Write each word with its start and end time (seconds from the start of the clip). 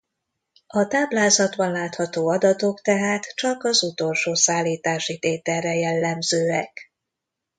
A 0.67 0.87
táblázatban 0.87 1.71
látható 1.71 2.29
adatok 2.29 2.81
tehát 2.81 3.35
csak 3.35 3.63
az 3.63 3.83
utolsó 3.83 4.33
szállítási 4.33 5.19
tételre 5.19 5.75
jellemzőek. 5.75 6.91